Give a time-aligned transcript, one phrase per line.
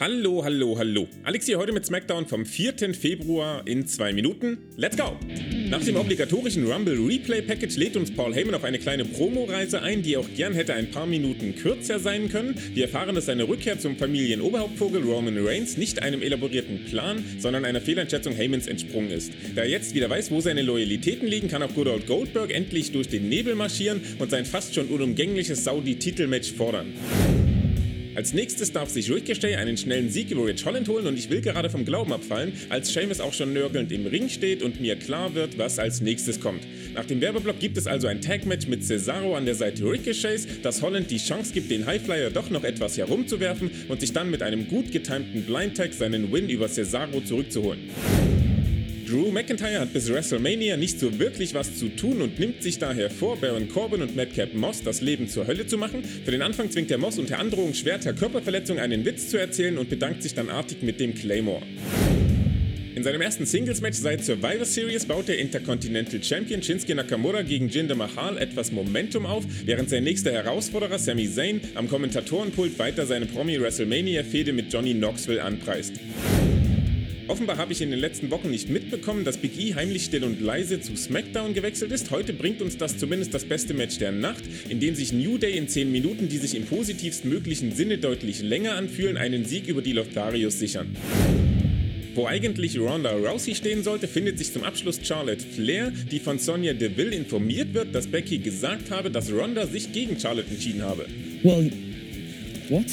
[0.00, 1.08] Hallo, hallo, hallo.
[1.24, 2.94] Alex hier heute mit SmackDown vom 4.
[2.94, 4.58] Februar in zwei Minuten.
[4.76, 5.16] Let's go!
[5.70, 10.02] Nach dem obligatorischen Rumble Replay Package lädt uns Paul Heyman auf eine kleine Promoreise ein,
[10.02, 12.54] die auch gern hätte ein paar Minuten kürzer sein können.
[12.74, 17.80] Wir erfahren, dass seine Rückkehr zum Familienoberhauptvogel Roman Reigns nicht einem elaborierten Plan, sondern einer
[17.80, 19.32] Fehleinschätzung Heymans entsprungen ist.
[19.56, 22.92] Da er jetzt wieder weiß, wo seine Loyalitäten liegen, kann auch Good Old Goldberg endlich
[22.92, 26.94] durch den Nebel marschieren und sein fast schon unumgängliches Saudi-Titelmatch fordern.
[28.14, 31.40] Als nächstes darf sich Ricochet einen schnellen Sieg über Rich Holland holen und ich will
[31.40, 35.34] gerade vom Glauben abfallen, als Seamus auch schon nörgelnd im Ring steht und mir klar
[35.34, 36.66] wird, was als nächstes kommt.
[36.94, 40.82] Nach dem Werbeblock gibt es also ein Tag-Match mit Cesaro an der Seite Ricochets, das
[40.82, 44.68] Holland die Chance gibt, den Highflyer doch noch etwas herumzuwerfen und sich dann mit einem
[44.68, 47.90] gut getimten Blind-Tag seinen Win über Cesaro zurückzuholen.
[49.08, 53.08] Drew McIntyre hat bis WrestleMania nicht so wirklich was zu tun und nimmt sich daher
[53.08, 56.04] vor, Baron Corbin und Madcap Moss das Leben zur Hölle zu machen.
[56.04, 59.88] Für den Anfang zwingt der Moss unter Androhung schwerter Körperverletzung einen Witz zu erzählen und
[59.88, 61.62] bedankt sich dann artig mit dem Claymore.
[62.96, 67.94] In seinem ersten Singles-Match seit Survivor Series baut der Intercontinental Champion Shinsuke Nakamura gegen Jinder
[67.94, 74.52] Mahal etwas Momentum auf, während sein nächster Herausforderer Sami Zayn am Kommentatorenpult weiter seine Promi-WrestleMania-Fehde
[74.52, 75.94] mit Johnny Knoxville anpreist.
[77.28, 80.40] Offenbar habe ich in den letzten Wochen nicht mitbekommen, dass Big E heimlich still und
[80.40, 82.10] leise zu SmackDown gewechselt ist.
[82.10, 85.58] Heute bringt uns das zumindest das beste Match der Nacht, in dem sich New Day
[85.58, 89.82] in 10 Minuten, die sich im positivst möglichen Sinne deutlich länger anfühlen, einen Sieg über
[89.82, 90.96] die Lotharios sichern.
[92.14, 96.72] Wo eigentlich Ronda Rousey stehen sollte, findet sich zum Abschluss Charlotte Flair, die von Sonja
[96.72, 101.04] Deville informiert wird, dass Becky gesagt habe, dass Ronda sich gegen Charlotte entschieden habe.
[101.42, 101.70] Well,
[102.70, 102.86] what?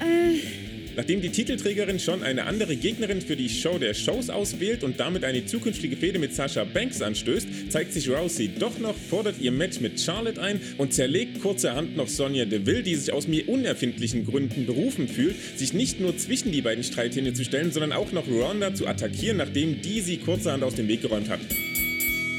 [0.00, 0.61] Äh,
[0.96, 5.24] Nachdem die Titelträgerin schon eine andere Gegnerin für die Show der Shows auswählt und damit
[5.24, 9.80] eine zukünftige Fehde mit Sasha Banks anstößt, zeigt sich Rousey doch noch, fordert ihr Match
[9.80, 14.66] mit Charlotte ein und zerlegt kurzerhand noch Sonja Deville, die sich aus mir unerfindlichen Gründen
[14.66, 18.74] berufen fühlt, sich nicht nur zwischen die beiden Streithähne zu stellen, sondern auch noch Ronda
[18.74, 21.40] zu attackieren, nachdem die sie kurzerhand aus dem Weg geräumt hat.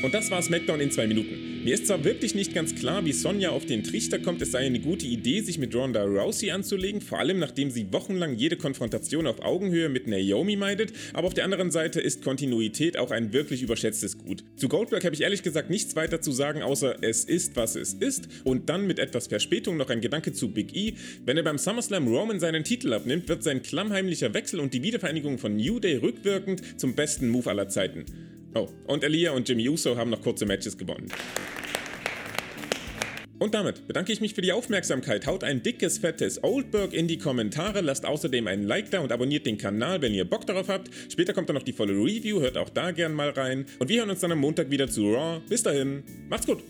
[0.04, 1.53] Und das war SmackDown in zwei Minuten.
[1.64, 4.66] Mir ist zwar wirklich nicht ganz klar, wie Sonja auf den Trichter kommt, es sei
[4.66, 9.28] eine gute Idee, sich mit Ronda Rousey anzulegen, vor allem nachdem sie wochenlang jede Konfrontation
[9.28, 13.62] auf Augenhöhe mit Naomi meidet, aber auf der anderen Seite ist Kontinuität auch ein wirklich
[13.62, 14.44] überschätztes Gut.
[14.58, 17.94] Zu Goldberg habe ich ehrlich gesagt nichts weiter zu sagen, außer es ist, was es
[17.94, 20.96] ist und dann mit etwas Verspätung noch ein Gedanke zu Big E.
[21.24, 25.38] Wenn er beim SummerSlam Roman seinen Titel abnimmt, wird sein klammheimlicher Wechsel und die Wiedervereinigung
[25.38, 28.33] von New Day rückwirkend zum besten Move aller Zeiten.
[28.56, 31.08] Oh, und Elia und Jimmy Uso haben noch kurze Matches gewonnen.
[33.40, 35.28] Und damit bedanke ich mich für die Aufmerksamkeit.
[35.28, 39.46] Haut ein dickes, fettes Oldberg in die Kommentare, lasst außerdem ein Like da und abonniert
[39.46, 40.90] den Kanal, wenn ihr Bock darauf habt.
[41.12, 43.66] Später kommt dann noch die volle Review, hört auch da gern mal rein.
[43.80, 45.42] Und wir hören uns dann am Montag wieder zu Raw.
[45.50, 46.64] Bis dahin, macht's gut!